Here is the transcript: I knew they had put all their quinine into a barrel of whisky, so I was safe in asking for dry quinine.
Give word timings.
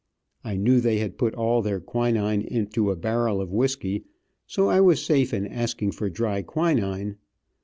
I 0.43 0.55
knew 0.55 0.79
they 0.81 0.97
had 0.97 1.19
put 1.19 1.35
all 1.35 1.61
their 1.61 1.79
quinine 1.79 2.41
into 2.41 2.89
a 2.89 2.95
barrel 2.95 3.39
of 3.39 3.51
whisky, 3.51 4.05
so 4.47 4.67
I 4.67 4.81
was 4.81 5.05
safe 5.05 5.31
in 5.31 5.45
asking 5.45 5.91
for 5.91 6.09
dry 6.09 6.41
quinine. 6.41 7.17